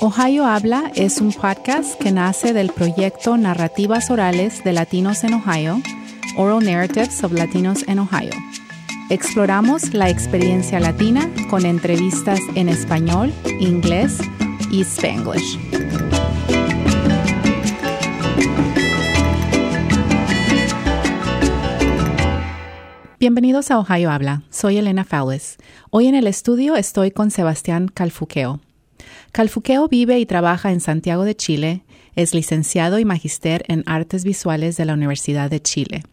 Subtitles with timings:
[0.00, 5.80] Ohio Habla es un podcast que nace del proyecto Narrativas Orales de Latinos en Ohio,
[6.36, 8.32] Oral Narratives of Latinos in Ohio.
[9.08, 14.18] Exploramos la experiencia latina con entrevistas en español, inglés
[14.70, 15.58] y spanglish.
[23.18, 24.42] Bienvenidos a Ohio Habla.
[24.50, 25.56] Soy Elena Fowles.
[25.90, 28.60] Hoy en el estudio estoy con Sebastián Calfuqueo.
[29.36, 31.82] Calfuqueo vive y trabaja en Santiago de Chile.
[32.14, 36.04] Es licenciado y magister en artes visuales de la Universidad de Chile.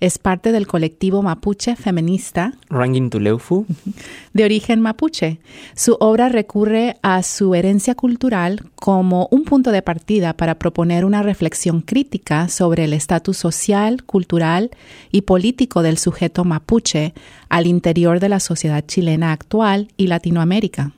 [0.00, 3.64] Es parte del colectivo mapuche feminista Rangin Tuleufu
[4.34, 5.40] de origen mapuche.
[5.74, 11.22] Su obra recurre a su herencia cultural como un punto de partida para proponer una
[11.22, 14.72] reflexión crítica sobre el estatus social, cultural
[15.10, 17.14] y político del sujeto mapuche
[17.48, 20.92] al interior de la sociedad chilena actual y Latinoamérica.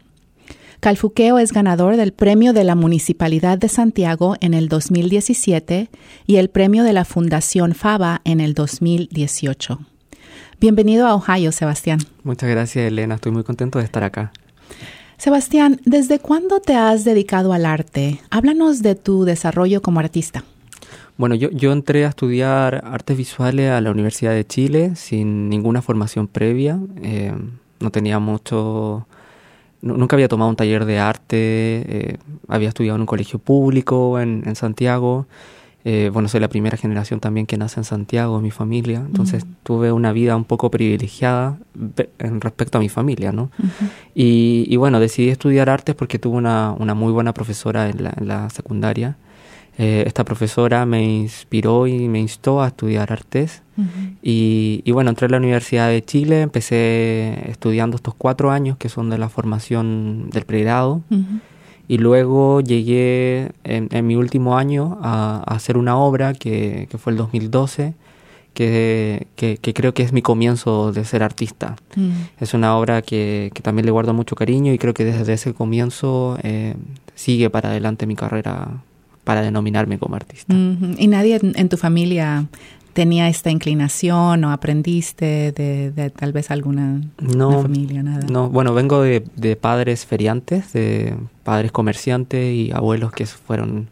[0.80, 5.90] Calfuqueo es ganador del Premio de la Municipalidad de Santiago en el 2017
[6.26, 9.78] y el Premio de la Fundación FABA en el 2018.
[10.58, 11.98] Bienvenido a Ohio, Sebastián.
[12.24, 13.16] Muchas gracias, Elena.
[13.16, 14.32] Estoy muy contento de estar acá.
[15.18, 18.22] Sebastián, ¿desde cuándo te has dedicado al arte?
[18.30, 20.44] Háblanos de tu desarrollo como artista.
[21.18, 25.82] Bueno, yo, yo entré a estudiar artes visuales a la Universidad de Chile sin ninguna
[25.82, 26.80] formación previa.
[27.02, 27.34] Eh,
[27.80, 29.06] no tenía mucho
[29.82, 32.16] nunca había tomado un taller de arte, eh,
[32.48, 35.26] había estudiado en un colegio público en, Santiago.
[35.84, 39.46] Eh, bueno, soy la primera generación también que nace en Santiago, en mi familia, entonces
[39.62, 41.58] tuve una vida un poco privilegiada
[42.18, 43.50] en respecto a mi familia, ¿no?
[44.14, 48.28] y, bueno, decidí estudiar artes porque tuve una, una muy buena profesora en la, en
[48.28, 49.16] la secundaria
[49.78, 53.62] eh, esta profesora me inspiró y me instó a estudiar artes.
[54.22, 59.08] y, bueno, entré a la Universidad de Chile, empecé estudiando estos cuatro años que son
[59.08, 61.00] de la formación del pregrado.
[61.88, 67.16] Y luego llegué en, mi último año a, hacer una obra que, que, fue el
[67.16, 67.94] 2012,
[68.54, 71.76] que, que, creo que es mi comienzo de ser artista.
[72.38, 76.38] Es una obra que, también le guardo mucho cariño y creo que desde ese comienzo
[76.42, 76.74] eh,
[77.14, 78.82] sigue para adelante mi carrera
[79.24, 80.54] para denominarme como artista.
[80.54, 82.46] ¿Y nadie en, tu familia
[82.92, 88.26] tenía esta inclinación o aprendiste de, tal vez alguna familia, nada?
[88.30, 91.14] No, bueno, vengo de, padres feriantes, de
[91.44, 93.88] padres comerciantes y abuelos que fueron,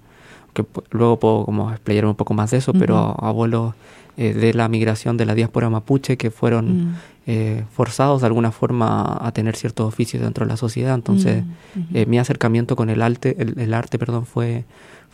[0.54, 3.74] que luego puedo como explayar un poco más de eso, pero abuelos
[4.20, 6.94] eh, de la migración de la diáspora mapuche que fueron mm.
[7.28, 10.96] eh, forzados de alguna forma a tener ciertos oficios dentro de la sociedad.
[10.96, 14.64] Entonces, mm, eh, mi acercamiento con el arte, el arte, perdón, fue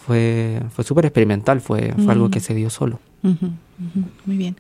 [0.07, 3.01] fue, fue súper experimental, fue, fue algo que se dio solo.
[3.23, 4.57] Muy bien.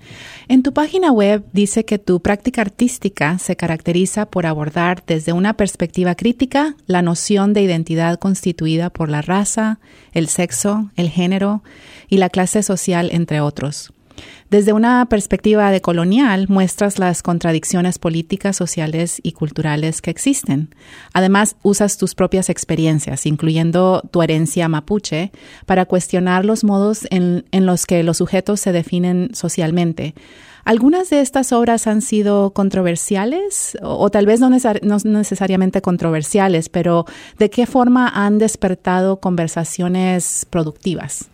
[0.49, 5.54] En tu página web dice que tu práctica artística se caracteriza por abordar desde una
[5.54, 9.81] perspectiva crítica la noción de identidad constituida por la raza,
[10.12, 11.62] el sexo, el género
[12.09, 13.93] y la clase social, entre otros.
[14.51, 20.75] Desde una perspectiva de colonial, muestras las contradicciones políticas, sociales y culturales que existen.
[21.13, 25.33] Además, usas tus propias experiencias, incluyendo tu herencia mapuche,
[25.67, 30.15] para cuestionar los modos en, los que los sujetos se definen socialmente.
[30.65, 37.07] ¿Algunas de estas obras han sido controversiales o, tal vez no, no, necesariamente controversiales, pero
[37.39, 41.29] de qué forma han despertado conversaciones productivas?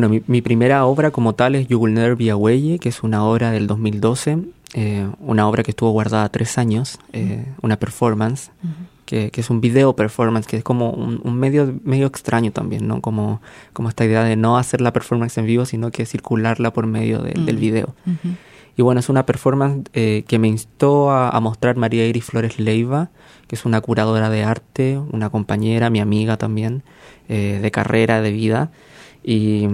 [0.00, 4.38] Bueno, mi, primera obra como tal es Yugulner Viaweye, que es una obra del 2012,
[4.74, 8.52] eh, una obra que estuvo guardada tres años, eh, una performance,
[9.06, 13.00] que, es un video performance, que es como un, medio, medio extraño también, ¿no?
[13.00, 13.42] Como,
[13.72, 17.18] como esta idea de no hacer la performance en vivo, sino que circularla por medio
[17.18, 17.96] del video.
[18.76, 23.10] Y bueno, es una performance eh, que me instó a, mostrar María Iris Flores Leiva,
[23.48, 26.84] que es una curadora de arte, una compañera, mi amiga también,
[27.26, 28.70] de carrera, de vida.
[29.22, 29.66] Y,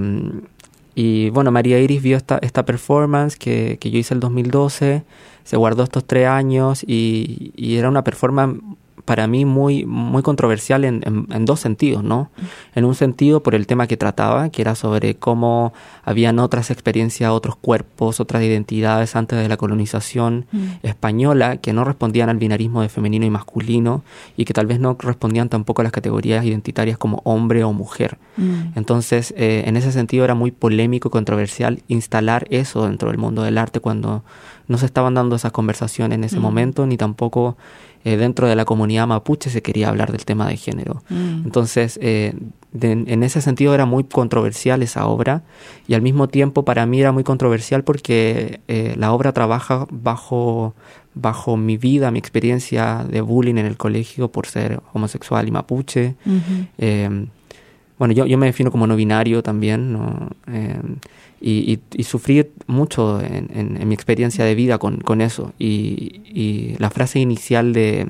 [0.94, 5.02] y bueno, María Iris vio esta, esta performance que, que yo hice el 2012,
[5.44, 8.60] se guardó estos tres años y, y era una performance
[9.04, 12.30] para mí muy, muy controversial en, en, dos sentidos, ¿no?
[12.74, 15.74] En un sentido por el tema que trataba, que era sobre cómo
[16.04, 20.64] habían otras experiencias, otros cuerpos, otras identidades antes de la colonización mm.
[20.82, 24.02] española que no respondían al binarismo de femenino y masculino
[24.36, 28.16] y que tal vez no respondían tampoco a las categorías identitarias como hombre o mujer.
[28.38, 28.76] Mm.
[28.76, 33.42] Entonces, eh, en ese sentido era muy polémico y controversial instalar eso dentro del mundo
[33.42, 34.24] del arte cuando
[34.66, 37.56] no se estaban dando esas conversaciones en ese momento, ni tampoco
[38.04, 41.02] eh, dentro de la comunidad mapuche se quería hablar del tema de género.
[41.08, 41.44] Mm.
[41.44, 42.34] Entonces, eh,
[42.78, 45.42] en ese sentido era muy controversial esa obra
[45.88, 50.74] y al mismo tiempo para mí era muy controversial porque eh, la obra trabaja bajo,
[51.14, 56.16] bajo mi vida, mi experiencia de bullying en el colegio por ser homosexual y mapuche.
[57.96, 60.28] bueno, yo, yo me defino como no binario también, ¿no?
[61.46, 65.52] Y, sufrí mucho en, mi experiencia de vida con, eso.
[65.58, 68.08] Y, la frase inicial de,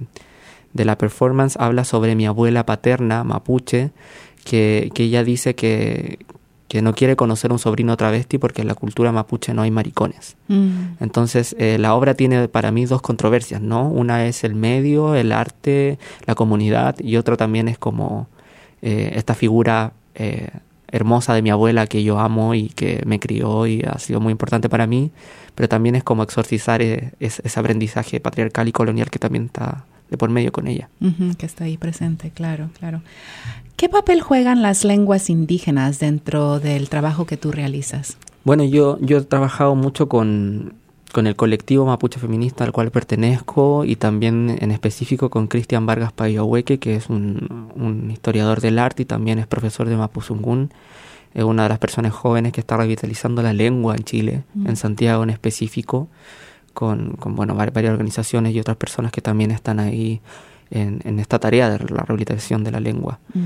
[0.72, 3.90] la performance habla sobre mi abuela paterna, mapuche,
[4.44, 6.18] que, ella dice que,
[6.82, 10.36] no quiere conocer un sobrino travesti porque en la cultura mapuche no hay maricones.
[10.48, 10.96] Mm.
[10.98, 13.88] Entonces, eh, la obra tiene para mí dos controversias, ¿no?
[13.88, 18.26] Una es el medio, el arte, la comunidad, y otra también es como
[18.82, 20.48] eh, esta figura eh,
[20.94, 24.30] hermosa de mi abuela que yo amo y que me crió y ha sido muy
[24.30, 25.10] importante para mí,
[25.56, 30.16] pero también es como exorcizar e, ese aprendizaje patriarcal y colonial que también está de
[30.16, 30.88] por medio con ella.
[31.36, 33.02] que está ahí presente, claro, claro.
[33.76, 38.16] ¿Qué papel juegan las lenguas indígenas dentro del trabajo que tú realizas?
[38.44, 40.74] Bueno, yo, yo he trabajado mucho con
[41.14, 46.12] con el colectivo Mapuche Feminista al cual pertenezco y también en específico con Cristian Vargas
[46.12, 50.72] Payahueque, que es un, historiador del arte y también es profesor de Mapuzungún,
[51.32, 54.66] es una de las personas jóvenes que está revitalizando la lengua en Chile, mm.
[54.66, 56.08] en Santiago en específico,
[56.72, 60.20] con, con bueno, varias organizaciones y otras personas que también están ahí
[60.72, 63.20] en, esta tarea de la rehabilitación de la lengua.
[63.34, 63.40] Mm.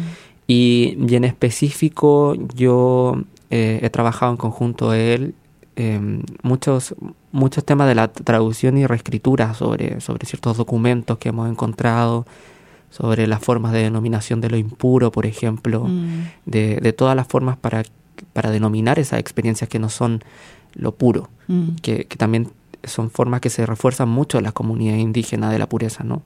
[0.47, 5.35] Y, en específico yo eh, he trabajado en conjunto a él
[5.81, 6.93] Em, muchos,
[7.31, 12.27] muchos temas de la traducción y reescritura sobre, sobre ciertos documentos que hemos encontrado,
[12.91, 16.31] sobre las formas de denominación de lo impuro, por ejemplo, mm.
[16.47, 17.85] de, de, todas las formas para,
[18.33, 20.25] para denominar esas experiencias que no son
[20.75, 21.77] lo puro, mm.
[21.81, 22.51] que, que, también
[22.83, 26.23] son formas que se refuerzan mucho en la comunidad indígena de la pureza, ¿no?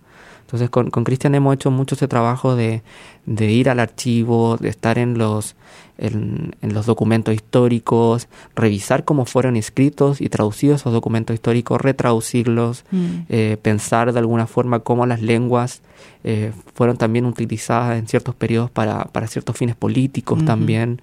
[0.46, 2.82] Entonces con Cristian hemos hecho mucho ese trabajo de,
[3.26, 5.54] de ir al archivo, de estar en los,
[6.02, 13.06] en, los documentos históricos, revisar cómo fueron escritos y traducidos esos documentos históricos, retraducirlos, mm.
[13.28, 15.82] eh, pensar de alguna forma cómo las lenguas
[16.24, 21.00] eh, fueron también utilizadas en ciertos periodos para, para ciertos fines políticos también.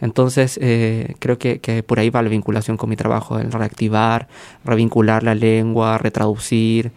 [0.00, 4.28] Entonces, eh, creo que, que, por ahí va la vinculación con mi trabajo, el reactivar,
[4.64, 6.92] revincular la lengua, retraducir,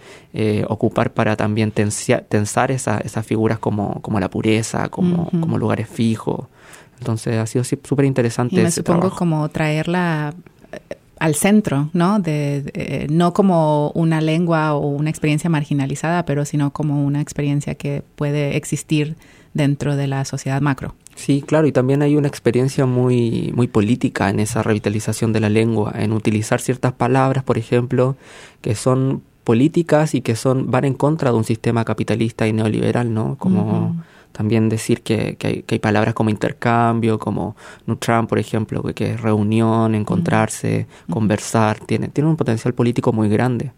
[0.68, 4.59] ocupar para también tensar esas figuras como, como la pureza,
[4.90, 6.48] como, como lugares fijos.
[7.00, 8.62] Entonces ha sido súper interesante.
[8.62, 10.34] Me supongo como traerla
[10.72, 10.80] eh,
[11.20, 12.20] al centro, ¿no?
[12.20, 18.04] De, no como una lengua o una experiencia marginalizada, pero sino como una experiencia que
[18.16, 19.16] puede existir
[19.54, 20.96] dentro de la sociedad macro.
[21.16, 25.50] Sí, claro, y también hay una experiencia muy, muy política en esa revitalización de la
[25.50, 28.16] lengua, en utilizar ciertas palabras, por ejemplo,
[28.62, 33.14] que son políticas y que son van en contra de un sistema capitalista y neoliberal,
[33.14, 33.36] ¿no?
[33.38, 34.02] Como
[34.40, 39.96] también decir que, que, hay, palabras como intercambio, como Nutram, por ejemplo, que, es reunión,
[39.96, 43.74] encontrarse, conversar, tiene, tiene un potencial político muy grande.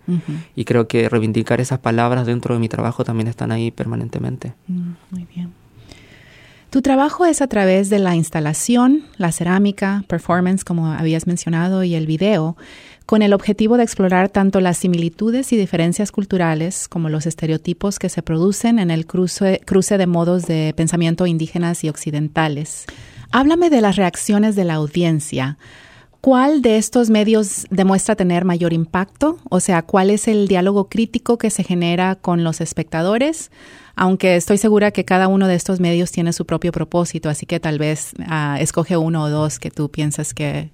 [0.55, 4.53] Y creo que reivindicar esas palabras dentro de mi trabajo también están ahí permanentemente.
[4.67, 5.51] Mm, muy bien.
[6.69, 11.95] Tu trabajo es a través de la instalación, la cerámica, performance, como habías mencionado, y
[11.95, 12.55] el video
[13.06, 18.09] con el objetivo de explorar tanto las similitudes y diferencias culturales como los estereotipos que
[18.09, 19.59] se producen en el cruce,
[19.98, 22.86] de modos de pensamiento indígenas y occidentales.
[23.31, 25.57] Háblame de las reacciones de la audiencia.
[26.21, 29.39] ¿Cuál de estos medios demuestra tener mayor impacto?
[29.50, 33.51] O sea, ¿cuál es el diálogo crítico que se genera con los espectadores?
[33.96, 37.60] Aunque estoy segura que cada uno de estos medios tiene su propio propósito, así que
[37.60, 40.70] tal vez ah, escoge uno o dos que tú piensas que,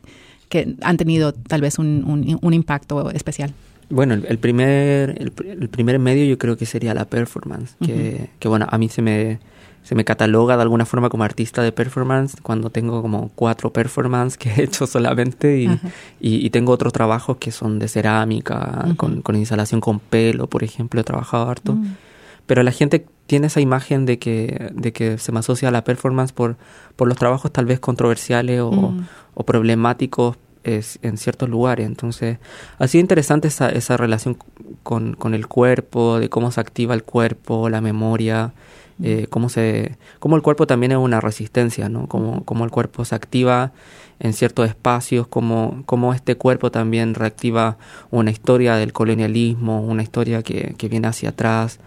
[0.50, 3.54] que han tenido tal vez un, un, impacto especial?
[3.90, 8.68] Bueno, el, primer, el, primer medio yo creo que sería la performance, que, que, bueno,
[8.70, 9.40] a mí se me,
[9.84, 14.38] se me cataloga de alguna forma como artista de performance cuando tengo como cuatro performances
[14.38, 15.70] que he hecho solamente y,
[16.20, 21.00] y, tengo otros trabajos que son de cerámica, con, con, instalación con pelo, por ejemplo,
[21.00, 21.76] he trabajado harto.
[21.76, 21.96] Mm.
[22.46, 25.84] Pero la gente tiene esa imagen de que, de que se me asocia a la
[25.84, 26.58] performance por,
[26.96, 29.08] por los trabajos tal vez controversiales o, mm.
[29.36, 31.86] o problemáticos en ciertos lugares.
[31.86, 32.40] Entonces,
[32.78, 34.38] ha sido interesante esa, esa relación
[34.84, 38.54] con, con, el cuerpo, de cómo se activa el cuerpo, la memoria,
[39.04, 42.08] eh, cómo, se, cómo el cuerpo también es una resistencia, ¿no?
[42.08, 43.72] Cómo, cómo el cuerpo se activa
[44.20, 47.78] en ciertos espacios, cómo, cómo este cuerpo también reactiva
[48.10, 51.80] una historia del colonialismo, una historia que, que viene hacia atrás.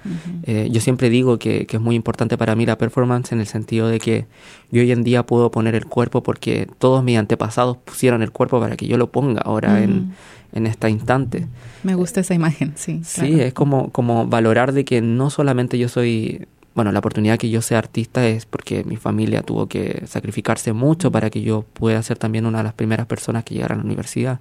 [0.44, 3.46] Eh, yo siempre digo que, que, es muy importante para mí la performance en el
[3.46, 4.26] sentido de que
[4.70, 8.60] yo hoy en día puedo poner el cuerpo porque todos mis antepasados pusieron el cuerpo
[8.60, 10.12] para que yo lo ponga ahora en,
[10.52, 11.48] en este instante.
[11.82, 13.00] Me gusta esa imagen, sí.
[13.04, 17.50] Sí, es como, como valorar de que no solamente yo soy bueno, la oportunidad que
[17.50, 22.02] yo sea artista es porque mi familia tuvo que sacrificarse mucho para que yo pueda
[22.02, 24.40] ser también una de las primeras personas que llegaran a la universidad.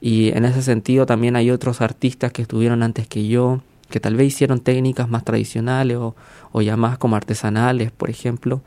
[0.00, 3.62] Y en ese sentido también hay otros artistas que estuvieron antes que yo,
[3.94, 6.16] que tal vez hicieron técnicas más tradicionales o,
[6.50, 8.60] o ya más como artesanales, por ejemplo,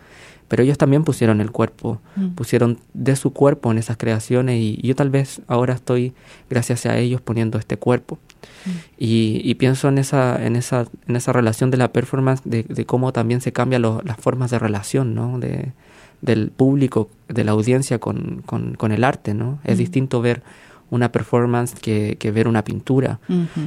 [0.48, 2.28] pero ellos también pusieron el cuerpo, mm.
[2.30, 6.14] pusieron de su cuerpo en esas creaciones y yo tal vez ahora estoy,
[6.50, 8.20] gracias a ellos, poniendo este cuerpo.
[8.66, 8.70] Mm.
[8.98, 13.42] Y, pienso en esa, en, esa, en esa relación de la performance, de, cómo también
[13.42, 15.40] se cambian las formas de relación, ¿no?
[15.40, 15.74] De,
[16.22, 19.60] del público, de la audiencia con, con, el arte, ¿no?
[19.66, 19.80] Es mm.
[19.80, 20.42] distinto ver
[20.90, 23.20] una performance que, que ver una pintura.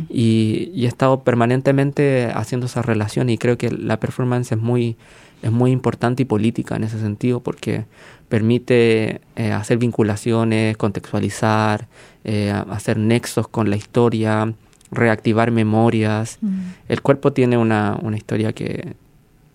[0.08, 4.96] y, y, he estado permanentemente haciendo esa relación y creo que la performance es muy
[5.42, 7.86] es muy importante y política en ese sentido porque
[8.28, 11.88] permite eh, hacer vinculaciones, contextualizar,
[12.24, 14.52] eh, hacer nexos con la historia,
[14.90, 16.38] reactivar memorias.
[16.88, 18.94] El cuerpo tiene una, una historia que,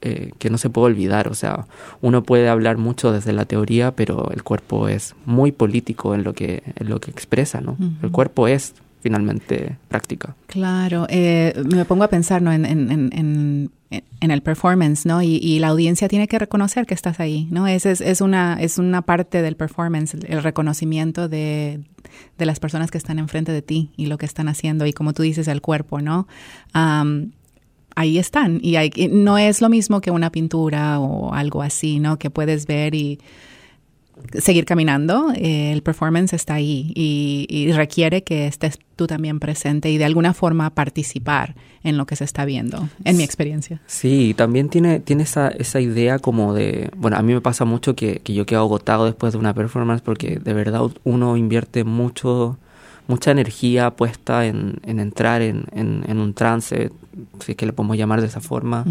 [0.06, 1.28] eh, que no se puede olvidar.
[1.28, 1.66] O sea,
[2.02, 6.34] uno puede hablar mucho desde la teoría, pero el cuerpo es muy político en lo
[6.34, 7.78] que, en lo que expresa, ¿no?
[8.02, 10.36] El cuerpo es finalmente práctica.
[10.48, 12.52] Claro, me pongo a pensar ¿no?
[12.52, 13.72] en, en, en
[14.20, 15.22] en el performance, ¿no?
[15.22, 17.68] Y, la audiencia tiene que reconocer que estás ahí, ¿no?
[17.68, 21.82] Es, es, es, una, es una parte del performance, el reconocimiento de,
[22.38, 25.14] de, las personas que están enfrente de ti y lo que están haciendo y como
[25.14, 26.28] tú dices, el cuerpo, ¿no?
[27.96, 32.00] Ahí están y, hay, y no es lo mismo que una pintura o algo así,
[32.00, 32.20] ¿no?
[32.20, 33.20] Que puedes ver y
[34.40, 39.98] seguir caminando, eh, el performance está ahí y, requiere que estés tú también presente y
[39.98, 43.82] de alguna forma participar en lo que se está viendo, en mi experiencia.
[43.86, 47.96] Sí, también tiene, tiene esa, esa idea como de, bueno, a mí me pasa mucho
[47.96, 52.58] que, que yo quedo agotado después de una performance porque de verdad uno invierte mucho
[53.08, 56.92] mucha energía puesta en, en entrar en, en, un trance,
[57.40, 58.86] si que le podemos llamar de esa forma,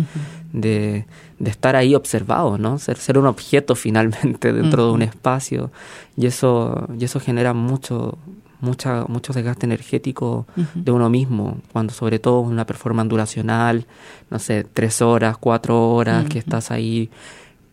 [0.52, 1.06] de,
[1.38, 2.78] de, estar ahí observado, ¿no?
[2.78, 5.70] Ser, ser un objeto finalmente dentro de un espacio.
[6.16, 8.18] Y eso, y eso genera mucho,
[8.60, 13.86] mucha, mucho desgaste energético de uno mismo, cuando sobre todo una performance duracional,
[14.30, 17.10] no sé, tres horas, cuatro horas, que estás ahí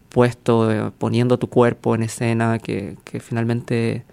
[0.10, 4.04] puesto, eh, poniendo tu cuerpo en escena, que, que finalmente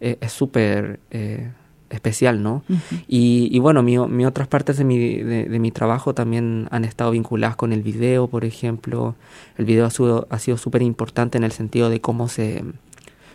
[0.00, 1.50] eh, es súper eh,
[1.90, 2.62] especial, ¿no?
[3.06, 7.10] y, y, bueno, mi, mi, otras partes de mi, de, mi trabajo también han estado
[7.12, 9.14] vinculadas con el video, por ejemplo.
[9.56, 12.64] El video ha sido ha sido súper importante en el sentido de cómo se,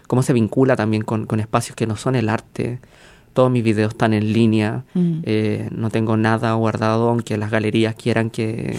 [0.07, 2.79] cómo se vincula también con, con espacios que no son el arte
[3.33, 5.19] todos mis videos están en línea, mm.
[5.23, 8.77] eh, no tengo nada guardado, aunque las galerías quieran que,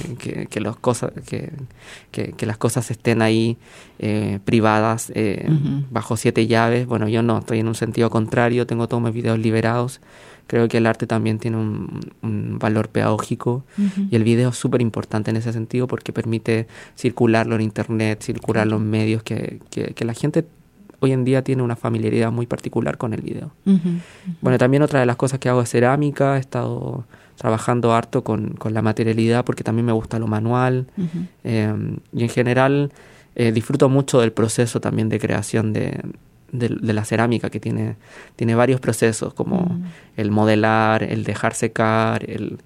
[0.49, 1.53] que, los cosas, que,
[2.13, 3.57] que, las cosas estén ahí
[3.99, 5.49] eh, privadas eh,
[5.91, 6.87] bajo siete llaves.
[6.87, 10.01] Bueno, yo no, estoy en un sentido contrario, tengo todos mis videos liberados.
[10.47, 13.65] Creo que el arte también tiene un, valor pedagógico
[14.11, 18.77] y el video es súper importante en ese sentido porque permite circularlo en internet, circularlo
[18.77, 20.45] en medios que, que la gente
[21.01, 23.53] hoy en día tiene una familiaridad muy particular con el video.
[24.41, 27.05] Bueno, también otra de las cosas que hago es cerámica, he estado
[27.37, 30.87] trabajando harto con, con la materialidad porque también me gusta lo manual
[31.43, 32.93] em, y en general
[33.35, 36.01] eh, disfruto mucho del proceso también de creación de,
[36.55, 37.97] de, la cerámica que tiene,
[38.37, 39.81] tiene varios procesos como
[40.17, 42.59] el modelar, el dejar secar, el,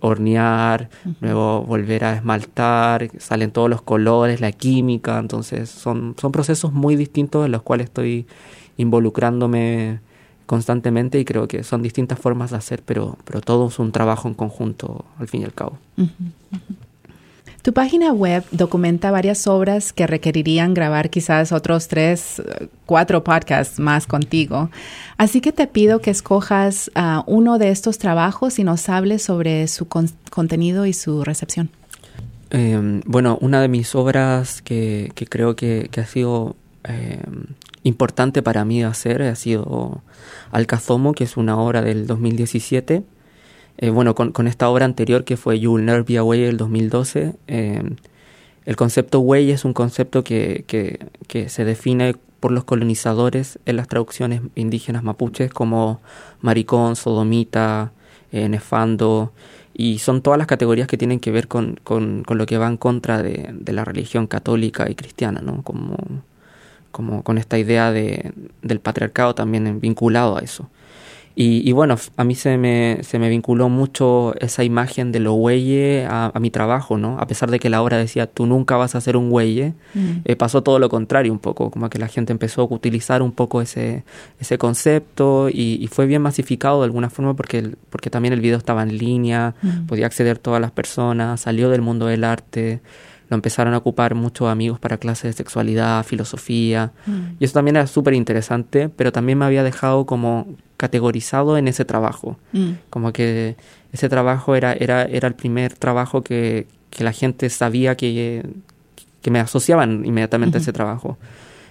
[0.00, 6.72] hornear, luego volver a esmaltar, salen todos los colores, la química, entonces son, son procesos
[6.72, 8.26] muy distintos en los cuales estoy
[8.76, 10.00] involucrándome
[10.46, 14.28] constantemente y creo que son distintas formas de hacer, pero, pero todo es un trabajo
[14.28, 15.78] en conjunto al fin y al cabo.
[17.62, 22.42] Tu página web documenta varias obras que requerirían grabar quizás otros tres,
[22.86, 24.68] cuatro podcasts más contigo.
[25.16, 29.68] Así que te pido que escojas uh, uno de estos trabajos y nos hables sobre
[29.68, 31.70] su contenido y su recepción.
[32.50, 37.22] Eh, bueno, una de mis obras que, creo que, ha sido eh,
[37.84, 40.02] importante para mí hacer ha sido
[40.50, 43.04] Alcazomo, que es una obra del 2017
[43.78, 47.34] eh, bueno, con, esta obra anterior que fue You Will Never Be Away del 2012,
[47.48, 47.82] eh,
[48.64, 53.88] el concepto way es un concepto que, que, se define por los colonizadores en las
[53.88, 56.00] traducciones indígenas mapuches como
[56.40, 57.92] maricón, sodomita,
[58.30, 59.32] eh, nefando,
[59.74, 62.76] y son todas las categorías que tienen que ver con, con, lo que va en
[62.76, 65.62] contra de, de, la religión católica y cristiana, ¿no?
[65.62, 65.96] Como,
[66.92, 70.68] como con esta idea de, del patriarcado también vinculado a eso.
[71.34, 76.06] Y, bueno, a mí se me, se me vinculó mucho esa imagen de lo huelle
[76.06, 77.18] a, mi trabajo, ¿no?
[77.18, 80.10] A pesar de que la obra decía, tú nunca vas a ser un huelle, mm.
[80.24, 83.32] eh, pasó todo lo contrario un poco, como que la gente empezó a utilizar un
[83.32, 84.04] poco ese,
[84.40, 88.82] ese concepto y, fue bien masificado de alguna forma porque, porque también el video estaba
[88.82, 89.86] en línea, mm.
[89.86, 92.80] podía acceder todas las personas, salió del mundo del arte
[93.32, 97.36] lo empezaron a ocupar muchos amigos para clases de sexualidad, filosofía, mm.
[97.40, 100.48] y eso también era súper interesante, pero también me había dejado como
[100.82, 102.72] categorizado en ese trabajo, mm.
[102.90, 103.54] como que
[103.92, 108.44] ese trabajo era, era, era el primer trabajo que, que la gente sabía que,
[109.20, 111.18] que me asociaban inmediatamente a ese trabajo.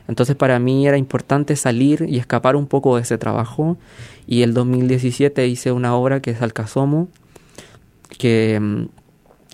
[0.08, 3.78] Entonces para mí era importante salir y escapar un poco de ese trabajo
[4.28, 7.10] y el 2017 hice una obra que es Alcazomo,
[8.18, 8.88] que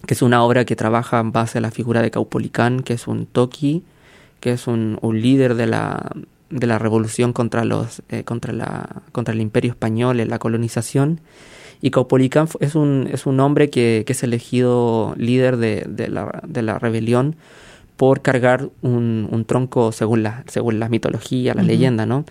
[0.06, 3.08] que es una obra que trabaja en base a la figura de Caupolicán, que es
[3.08, 3.84] un toki,
[4.40, 6.12] que es un, líder de la,
[6.50, 11.22] de la revolución contra, los, eh, contra, la, contra el imperio español en la colonización.
[11.82, 16.42] Y Caupolicán es un, es un hombre que, que es elegido líder de, de, la,
[16.48, 17.36] de la rebelión
[17.98, 22.26] por cargar un, un, tronco, según la, según la mitología, la leyenda, ¿no?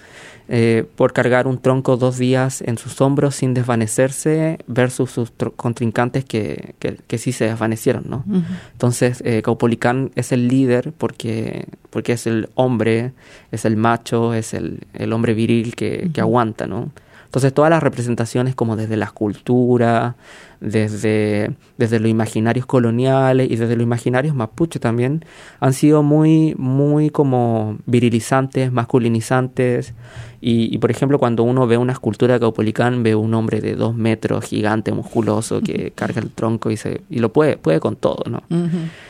[0.48, 6.24] Eh, por cargar un tronco dos días en sus hombros sin desvanecerse versus sus contrincantes
[6.24, 8.24] que, que, sí se desvanecieron, ¿no?
[8.70, 13.12] Entonces, eh, Caupolicán es el líder porque, porque es el hombre,
[13.50, 16.92] es el macho, es el, el hombre viril que, que aguanta, ¿no?
[17.24, 20.14] Entonces todas las representaciones como desde la escultura,
[20.60, 25.24] desde, desde los imaginarios coloniales y desde los imaginarios mapuche también
[25.60, 29.94] han sido muy, muy como virilizantes, masculinizantes.
[30.40, 33.96] Y, por ejemplo, cuando uno ve una escultura de Caupolicán, ve un hombre de dos
[33.96, 38.22] metros, gigante, musculoso, que carga el tronco y, se, y lo puede, puede con todo,
[38.30, 38.42] ¿no?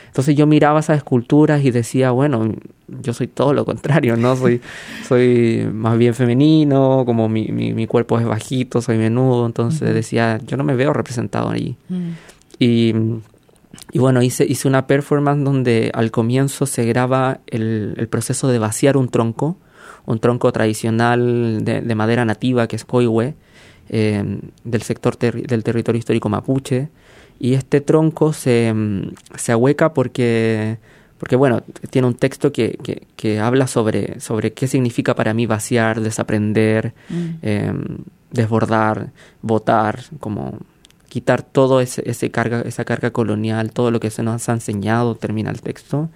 [0.07, 2.55] Entonces yo miraba esas esculturas y decía, bueno,
[2.87, 4.35] yo soy todo lo contrario, ¿no?
[4.35, 4.61] Soy,
[5.07, 10.57] soy más bien femenino, como mi, mi, cuerpo es bajito, soy menudo, entonces decía, yo
[10.57, 11.75] no me veo representado ahí.
[11.89, 12.09] Mm.
[12.59, 12.93] y,
[13.91, 18.59] y, bueno, hice, hice una performance donde al comienzo se graba el, el proceso de
[18.59, 19.57] vaciar un tronco,
[20.05, 23.35] un tronco tradicional de, de madera nativa que es coihue,
[23.89, 26.89] eh, del sector del territorio histórico mapuche
[27.39, 28.73] y este tronco se,
[29.35, 30.77] se ahueca porque,
[31.17, 32.77] porque, bueno, tiene un texto que,
[33.15, 37.29] que, habla sobre, sobre qué significa para mí vaciar, desaprender, mm.
[37.43, 37.83] em,
[38.31, 40.57] desbordar, votar, como
[41.17, 45.15] quitar todo ese, ese, carga, esa carga colonial, todo lo que se nos ha enseñado,
[45.15, 46.09] termina el texto.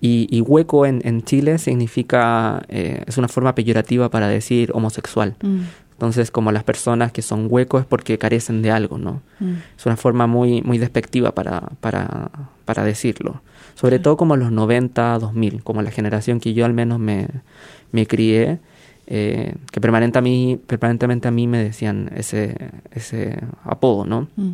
[0.00, 5.34] y, y, hueco en, en Chile significa, eh, es una forma peyorativa para decir homosexual.
[5.42, 5.62] Mm.
[5.90, 9.22] Entonces, como las personas que son huecos es porque carecen de algo, ¿no?
[9.40, 9.54] Mm.
[9.76, 12.30] Es una forma muy, muy despectiva para, para,
[12.64, 13.42] para decirlo.
[13.74, 17.26] Sobre todo como los 90, 2000, como la generación que yo al menos me,
[17.90, 18.60] me crié,
[19.10, 22.54] eh, que permanente a mí, permanentemente a mí me decían ese,
[22.90, 24.28] ese apodo, ¿no?
[24.36, 24.52] Mm.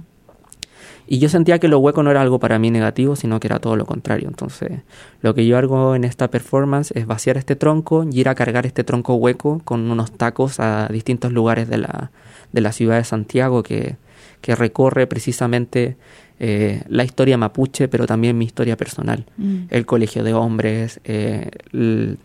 [1.06, 3.58] Y yo sentía que lo hueco no era algo para mí negativo, sino que era
[3.58, 4.28] todo lo contrario.
[4.28, 4.80] Entonces,
[5.20, 8.64] lo que yo hago en esta performance es vaciar este tronco y ir a cargar
[8.64, 12.10] este tronco hueco con unos tacos a distintos lugares de la,
[12.52, 13.96] de la ciudad de Santiago que,
[14.44, 15.96] que recorre precisamente
[16.38, 19.24] eh, la historia mapuche, pero también mi historia personal.
[19.38, 19.68] Mm.
[19.70, 21.50] El colegio de hombres, eh,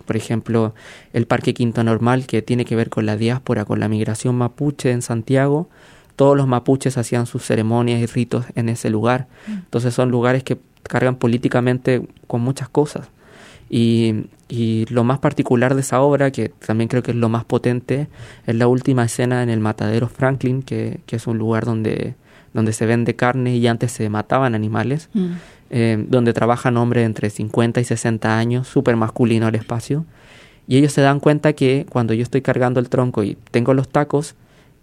[0.06, 0.74] por ejemplo,
[1.14, 4.92] el Parque Quinto Normal, que tiene que ver con la diáspora, con la migración mapuche
[4.92, 5.70] en Santiago,
[6.18, 9.28] todos los mapuches hacían sus ceremonias y ritos en ese lugar.
[9.48, 9.52] Mm.
[9.54, 13.08] Entonces son lugares que cargan políticamente con muchas cosas.
[13.70, 17.46] Y, y, lo más particular de esa obra, que también creo que es lo más
[17.46, 18.08] potente,
[18.46, 22.16] es la última escena en el matadero Franklin, que, que es un lugar donde,
[22.54, 25.32] donde se vende carne y antes se mataban animales, mm.
[25.70, 30.06] eh, donde trabajan hombres entre 50 y 60 años, súper masculino el espacio.
[30.68, 33.90] Y ellos se dan cuenta que cuando yo estoy cargando el tronco y tengo los
[33.90, 34.36] tacos,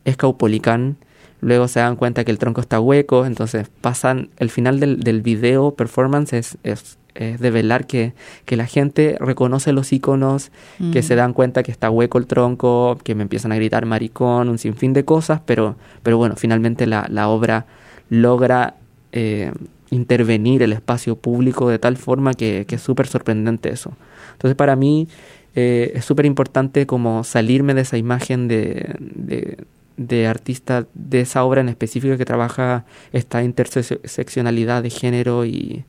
[0.05, 0.96] es Caupolicán
[1.40, 5.22] luego se dan cuenta que el tronco está hueco, entonces pasan, el final del, del
[5.22, 8.12] video performance es, es, de velar que,
[8.44, 10.50] que, la gente reconoce los iconos,
[10.92, 11.16] que se mm.
[11.16, 14.92] dan cuenta que está hueco el tronco, que me empiezan a gritar maricón, un sinfín
[14.92, 17.66] de cosas, pero, pero bueno, finalmente la, la obra
[18.09, 18.74] logra
[19.12, 19.52] eh,
[19.90, 23.92] intervenir el espacio público de tal forma que, que es súper sorprendente eso.
[24.33, 25.09] Entonces para mí
[25.55, 29.64] eh, es súper importante como salirme de esa imagen de, de,
[29.96, 35.85] de artista de esa obra en específico que trabaja esta interseccionalidad de género y,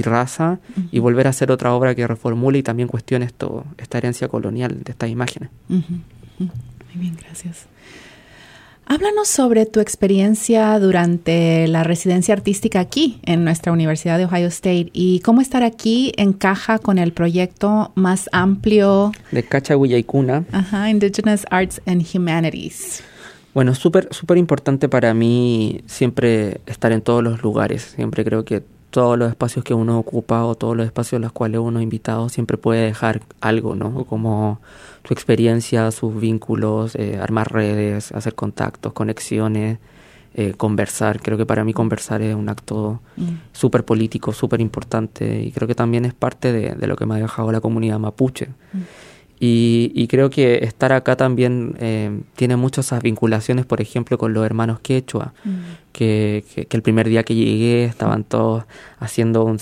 [0.00, 4.28] raza y volver a hacer otra obra que reformule y también cuestione esto, esta herencia
[4.28, 5.50] colonial de estas imágenes.
[5.68, 5.80] Muy
[6.94, 7.66] bien, gracias.
[8.84, 14.90] Háblanos sobre tu experiencia durante la residencia artística aquí en nuestra Universidad de Ohio State
[14.92, 20.44] y cómo estar aquí encaja con el proyecto más amplio de Cachahuillaicuna.
[20.52, 23.02] Ajá, Indigenous Arts and Humanities.
[23.54, 27.94] Bueno, súper súper importante para mí siempre estar en todos los lugares.
[27.96, 31.32] Siempre creo que todos los espacios que uno ocupa o todos los espacios a los
[31.32, 34.04] cuales uno es invitado siempre puede dejar algo, ¿no?
[34.04, 34.60] Como
[35.02, 39.78] su experiencia, sus vínculos, eh, armar redes, hacer contactos, conexiones,
[40.34, 41.22] eh, conversar.
[41.22, 43.30] Creo que para mí conversar es un acto mm.
[43.52, 47.18] súper político, súper importante y creo que también es parte de, lo que me ha
[47.18, 48.48] dejado la comunidad mapuche.
[48.74, 48.78] Mm.
[49.44, 54.78] Y, creo que estar acá también eh, tiene muchas vinculaciones, por ejemplo, con los hermanos
[54.78, 55.50] quechua, mm.
[55.92, 58.64] Que, que, el primer día que llegué estaban todos
[58.98, 59.58] haciendo un,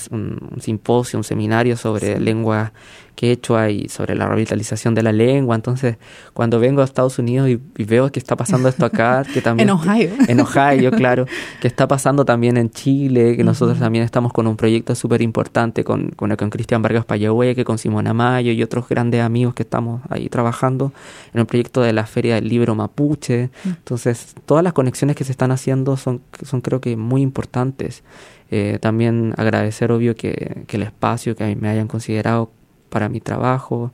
[0.61, 2.73] simposio, un seminario sobre lengua
[3.21, 5.55] quechua y sobre la revitalización de la lengua.
[5.55, 5.97] Entonces,
[6.33, 9.69] cuando vengo a Estados Unidos y, veo que está pasando esto acá, que también...
[9.69, 10.11] en Ohio.
[10.29, 11.27] En Ohio, claro.
[11.61, 15.85] Que está pasando también en Chile, que nosotros también estamos con un proyecto súper importante
[15.85, 20.01] con, con, con Cristian Vargas que con Simona Mayo y otros grandes amigos que estamos
[20.09, 20.93] ahí trabajando
[21.35, 23.51] en el proyecto de la Feria del Libro Mapuche.
[23.67, 28.03] Entonces, todas las conexiones que se están haciendo son, son creo que muy importantes.
[28.51, 32.51] Eh, también agradecer, obvio, que, que el espacio que me hayan considerado
[32.89, 33.93] para mi trabajo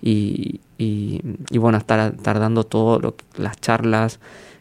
[0.00, 4.20] y, y, bueno, estar, estar dando todo las charlas,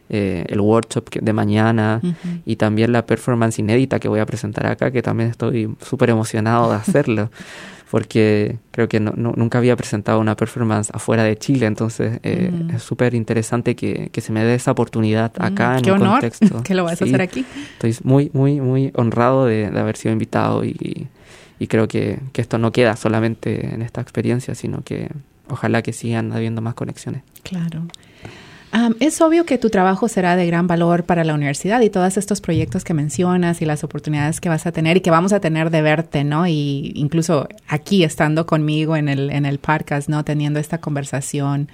[0.10, 2.02] eh, el workshop de mañana
[2.46, 6.70] y también la performance inédita que voy a presentar acá, que también estoy súper emocionado
[6.70, 7.30] de hacerlo,
[7.90, 12.84] porque creo que no, nunca había presentado una performance afuera de Chile, entonces eh, es
[12.84, 16.62] súper interesante que, que, se me dé esa oportunidad acá en el contexto.
[16.64, 17.46] que lo vas a hacer aquí.
[17.74, 21.08] Estoy muy, muy, muy honrado de, de haber sido invitado y
[21.60, 25.10] y creo que, que esto no queda solamente en esta experiencia, sino que
[25.48, 27.24] ojalá que sigan habiendo más conexiones.
[27.44, 27.88] Claro.
[29.00, 32.42] Es obvio que tu trabajo será de gran valor para la universidad y todos estos
[32.42, 35.70] proyectos que mencionas y las oportunidades que vas a tener y que vamos a tener
[35.70, 36.46] de verte, ¿no?
[36.46, 40.26] Y incluso aquí estando conmigo en el, en el podcast, ¿no?
[40.26, 41.70] Teniendo esta conversación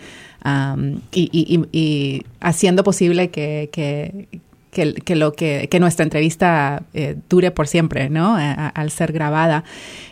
[1.12, 4.28] y, y, y, haciendo posible que, que,
[4.72, 8.36] que, lo que, que, nuestra entrevista eh, dure por siempre, ¿no?
[8.38, 9.64] al ser grabada.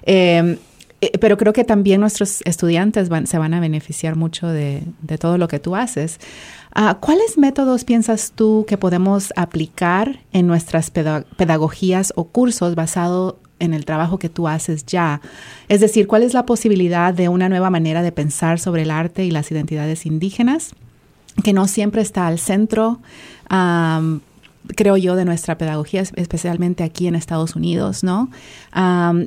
[0.04, 0.58] Em,
[1.02, 5.17] eh, pero creo que también nuestros estudiantes van, se van a beneficiar mucho de, de
[5.17, 6.19] todo lo que tú haces.
[6.73, 13.73] Ah, ¿Cuáles métodos piensas tú que podemos aplicar en nuestras pedagogías o cursos basado en
[13.73, 15.21] el trabajo que tú haces ya?
[15.67, 19.25] Es decir, ¿cuál es la posibilidad de una nueva manera de pensar sobre el arte
[19.25, 20.73] y las identidades indígenas?
[21.43, 22.99] que no siempre está al centro,
[24.76, 28.30] creo yo, de nuestra pedagogía, especialmente aquí en Estados Unidos, ¿no?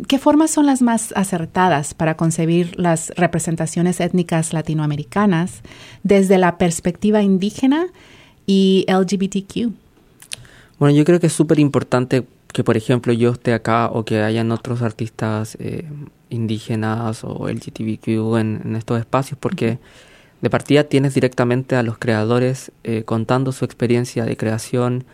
[0.09, 5.63] ¿Qué formas son las más acertadas para concebir las representaciones étnicas latinoamericanas
[6.03, 7.87] desde la perspectiva indígena
[8.47, 9.73] y LGBTQ?
[10.79, 14.21] Bueno, yo creo que es súper importante que, por ejemplo, yo esté acá o que
[14.23, 15.89] hayan otros artistas eh,
[16.29, 19.79] indígenas o LGBTQ en, estos espacios, porque
[20.43, 25.05] de partida tienes directamente a los creadores eh, contando su experiencia de creación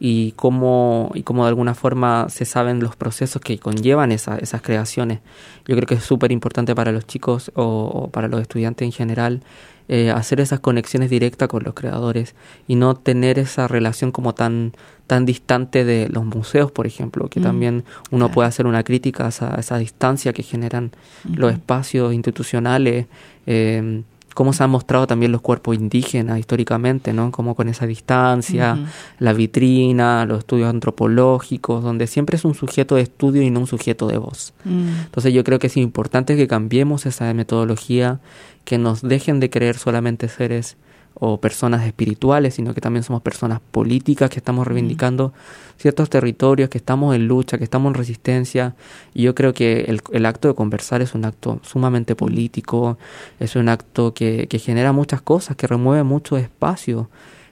[0.00, 4.62] y cómo, y cómo de alguna forma se saben los procesos que conllevan esa, esas
[4.62, 5.20] creaciones.
[5.66, 9.42] Yo creo que es súper importante para los chicos o, para los estudiantes en general
[9.88, 12.34] eh, hacer esas conexiones directas con los creadores
[12.66, 14.72] y no tener esa relación como tan,
[15.06, 19.26] tan distante de los museos, por ejemplo, que mm, también uno puede hacer una crítica
[19.26, 20.92] a esa, esa distancia que generan
[21.24, 23.06] los espacios institucionales.
[23.46, 24.02] Eh,
[24.38, 27.32] cómo se han mostrado también los cuerpos indígenas históricamente, ¿no?
[27.32, 28.78] Como con esa distancia,
[29.18, 33.66] la vitrina, los estudios antropológicos, donde siempre es un sujeto de estudio y no un
[33.66, 34.54] sujeto de voz.
[34.64, 35.06] Mm.
[35.06, 38.20] Entonces yo creo que es importante que cambiemos esa metodología,
[38.64, 40.76] que nos dejen de creer solamente seres
[41.20, 45.32] o personas espirituales, sino que también somos personas políticas que estamos reivindicando
[45.76, 48.74] ciertos territorios, que estamos en lucha, que estamos en resistencia.
[49.14, 52.98] Y yo creo que el, el acto de conversar es un acto sumamente político,
[53.40, 57.10] es un acto que, que genera muchas cosas, que remueve mucho espacio,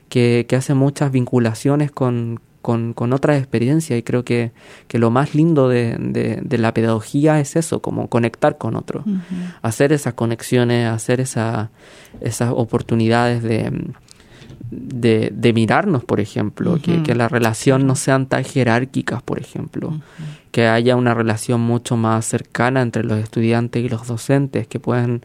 [0.09, 4.51] que, que hace muchas vinculaciones con, con, con otras experiencias y creo que,
[4.89, 9.05] que lo más lindo de, de, la pedagogía es eso, como conectar con otro,
[9.63, 11.71] hacer esas conexiones, hacer esa,
[12.21, 13.71] esas oportunidades de,
[14.73, 20.01] de, de mirarnos, por ejemplo, que, que, la relación no sean tan jerárquicas, por ejemplo,
[20.51, 25.25] que haya una relación mucho más cercana entre los estudiantes y los docentes, que puedan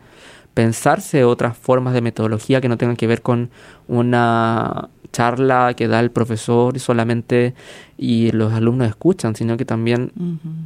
[0.53, 3.49] pensarse otras formas de metodología que no tengan que ver con
[3.87, 7.53] una charla que da el profesor solamente
[7.97, 10.11] y los alumnos escuchan, sino que también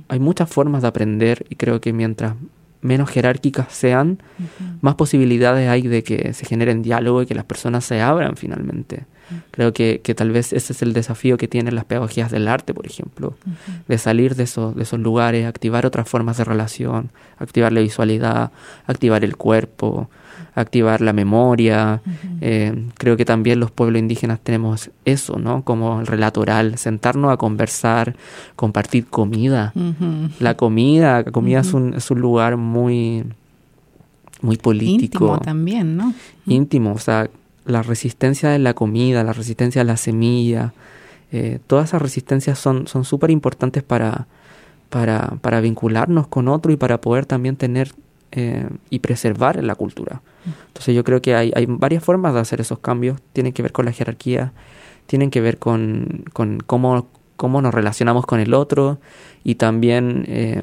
[0.08, 2.36] hay muchas formas de aprender y creo que mientras
[2.82, 4.20] menos jerárquicas sean,
[4.82, 9.06] más posibilidades hay de que se generen diálogo y que las personas se abran finalmente.
[9.50, 12.76] Creo que, que, tal vez ese es el desafío que tienen las pedagogías del arte,
[12.76, 13.36] por ejemplo,
[13.88, 18.52] de salir de esos, de esos lugares, activar otras formas de relación, activar la visualidad,
[18.86, 20.12] activar el cuerpo,
[20.56, 22.02] activar la memoria.
[22.42, 25.64] Eh, creo que también los pueblos indígenas tenemos eso, ¿no?
[25.64, 28.16] Como el relato oral, sentarnos a conversar,
[28.56, 29.74] compartir comida.
[30.40, 33.26] La comida, la comida es, un, es un lugar muy,
[34.42, 35.26] muy político.
[35.26, 36.14] Íntimo también, ¿no?
[36.48, 37.30] Íntimo, o sea,
[37.66, 40.74] la resistencia de la comida, la resistencia de la semilla,
[41.32, 44.28] eh, todas esas resistencias son súper importantes para,
[44.90, 47.92] para, para, vincularnos con otro y para poder también tener
[48.36, 50.22] eh, y preservar la cultura.
[50.68, 53.86] Entonces yo creo que hay, varias formas de hacer esos cambios, tienen que ver con
[53.86, 54.52] la jerarquía,
[55.08, 59.00] tienen que ver con, con cómo, cómo nos relacionamos con el otro
[59.44, 60.62] y también eh,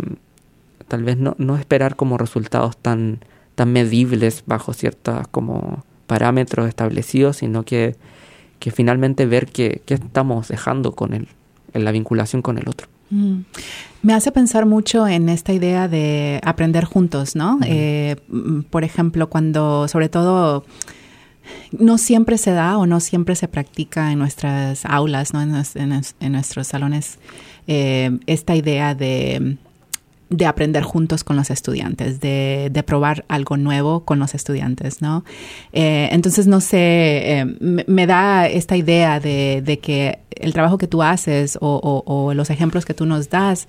[0.86, 3.20] tal vez no, no esperar como resultados tan,
[3.54, 7.96] tan medibles bajo ciertas como parámetros establecidos, sino que,
[8.58, 11.28] que finalmente ver qué, qué estamos dejando con el,
[11.72, 12.88] en la vinculación con el otro.
[13.12, 13.44] Mm.
[14.02, 17.58] Me hace pensar mucho en esta idea de aprender juntos, ¿no?
[17.64, 20.64] Eh, mm, por ejemplo, cuando, sobre todo,
[21.72, 25.42] no siempre se da o no siempre se practica en nuestras aulas, ¿no?
[25.42, 27.18] En, nuestros salones,
[27.66, 29.58] eh, esta idea de
[30.32, 35.24] de aprender juntos con los estudiantes, de, de, probar algo nuevo con los estudiantes, ¿no?
[35.72, 36.78] Eh, entonces, no sé,
[37.38, 37.44] eh,
[37.86, 42.84] me, da esta idea de, de, que el trabajo que tú haces o, los ejemplos
[42.84, 43.68] que tú nos das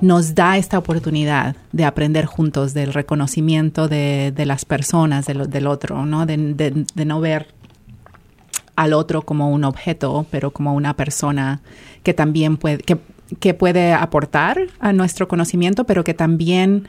[0.00, 6.06] nos da esta oportunidad de aprender juntos del reconocimiento de, de las personas, del otro,
[6.06, 6.24] ¿no?
[6.24, 7.48] De, de no ver
[8.76, 11.60] al otro como un objeto, pero como una persona
[12.02, 12.96] que también puede, que
[13.38, 16.88] que puede aportar a nuestro conocimiento, pero que también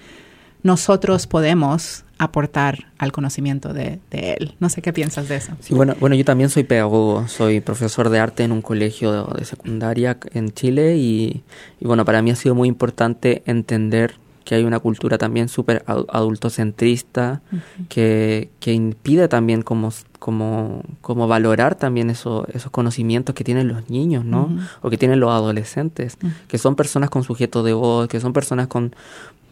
[0.64, 4.54] nosotros podemos aportar al conocimiento de, él.
[4.60, 5.54] No sé qué piensas de eso.
[5.60, 9.44] Sí, bueno, bueno, yo también soy pedagogo, soy profesor de arte en un colegio de,
[9.44, 11.44] secundaria en Chile y,
[11.80, 17.42] bueno, para mí ha sido muy importante entender que hay una cultura también súper adultocentrista
[17.90, 23.90] que, que impide también como como, como valorar también eso, esos conocimientos que tienen los
[23.90, 24.56] niños, ¿no?
[24.84, 28.68] O que tienen los adolescentes, que son personas con sujeto de voz, que son personas
[28.68, 28.96] con,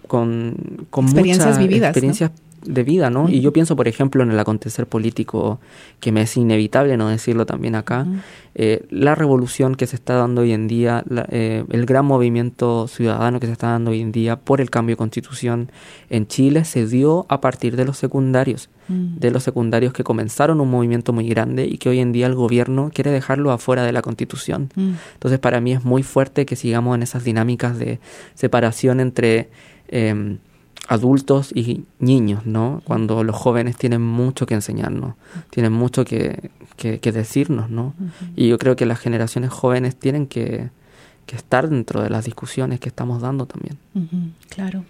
[0.06, 2.30] con, con experiencias vividas, experiencias
[2.66, 3.30] de vida, ¿no?
[3.30, 5.60] Y yo pienso, por ejemplo, en el acontecer político,
[6.00, 8.06] que me es inevitable no decirlo también acá,
[8.56, 13.40] eh, la revolución que se está dando hoy en día, eh, el gran movimiento ciudadano
[13.40, 15.72] que se está dando hoy en día por el cambio de constitución
[16.10, 20.72] en Chile se dio a partir de los secundarios, de los secundarios que comenzaron un
[20.72, 24.02] movimiento muy grande y que hoy en día el gobierno quiere dejarlo afuera de la
[24.02, 24.72] constitución.
[25.14, 28.00] Entonces, para mí es muy fuerte que sigamos en esas dinámicas de
[28.34, 29.50] separación entre...
[29.90, 30.38] Eh,
[30.90, 32.82] adultos y niños, ¿no?
[32.84, 35.14] Cuando los jóvenes tienen mucho que enseñarnos,
[35.52, 37.94] tienen mucho que, que, decirnos, ¿no?
[38.36, 40.72] Y yo creo que las generaciones jóvenes tienen que,
[41.28, 43.78] que, estar dentro de las discusiones que estamos dando también.
[44.50, 44.84] claro.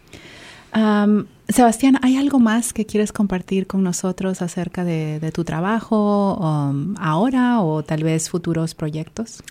[1.50, 6.96] Sebastián, ¿hay algo más que quieres compartir con nosotros acerca de, de tu trabajo um,
[6.98, 9.44] ahora o tal vez futuros proyectos?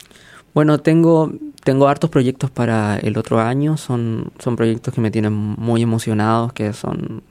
[0.59, 1.31] Bueno, tengo,
[1.62, 3.77] tengo hartos proyectos para el otro año.
[3.77, 7.23] Son, son proyectos que me tienen muy emocionados, que son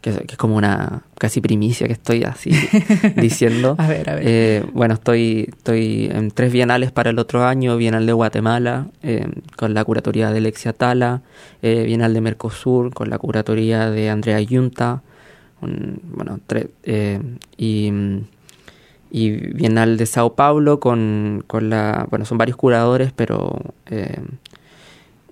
[0.00, 2.50] que, es como una casi primicia que estoy así
[3.16, 3.76] diciendo.
[3.78, 4.24] a ver, a ver.
[4.26, 9.28] Eh, bueno, estoy, estoy en tres bienales para el otro año, Bienal de Guatemala, eh,
[9.54, 11.22] con la curatoría de Alexia Tala,
[11.62, 15.02] eh, Bienal de Mercosur, con la curatoría de Andrea Yunta,
[15.60, 16.40] bueno,
[17.56, 17.92] y
[19.16, 24.20] y Bienal de Sao Paulo con, con la, bueno, son varios curadores, pero eh,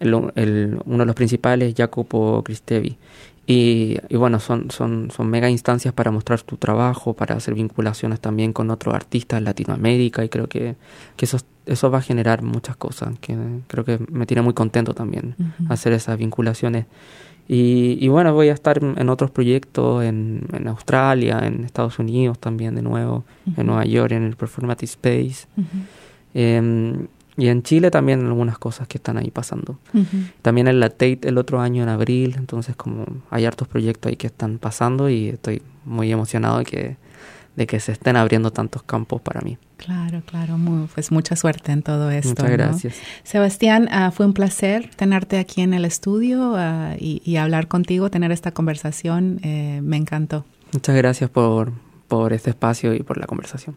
[0.01, 0.14] el,
[0.87, 2.97] uno de los principales, Jacopo Cristevi.
[3.47, 8.20] Y, y, bueno, son, son, son mega instancias para mostrar tu trabajo, para hacer vinculaciones
[8.20, 10.77] también con otros artistas en Latinoamérica y creo que,
[11.18, 14.94] que eso, eso va a generar muchas cosas, que creo que me tiene muy contento
[14.94, 15.37] también
[15.68, 16.87] hacer esas vinculaciones
[17.46, 22.74] y, bueno, voy a estar en otros proyectos en, en Australia, en Estados Unidos también
[22.74, 23.24] de nuevo,
[23.57, 25.46] en Nueva York, en el Performative Space.
[26.33, 29.78] Em, y en Chile también algunas cosas que están ahí pasando.
[30.40, 34.16] También en la Tate el otro año en abril, entonces como hay hartos proyectos ahí
[34.16, 36.96] que están pasando y estoy muy emocionado de que
[37.57, 39.59] de que se estén abriendo tantos campos para mí.
[39.77, 40.57] Claro, claro,
[40.95, 42.31] pues mucha suerte en todo esto.
[42.31, 42.95] Muchas gracias.
[43.23, 48.33] Sebastián, ah, fue un placer tenerte aquí en el estudio ah, y, hablar contigo, tener
[48.33, 50.45] esta conversación, eh, me encantó.
[50.73, 51.73] Muchas gracias por,
[52.09, 53.77] por este espacio y por la conversación.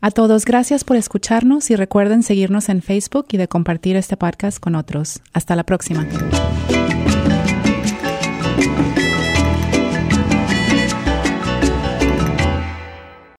[0.00, 4.58] A todos, gracias por escucharnos y recuerden seguirnos en Facebook y de compartir este podcast
[4.60, 5.20] con otros.
[5.32, 6.06] Hasta la próxima.